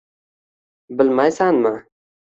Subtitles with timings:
[1.01, 1.75] Bilmaysanmi?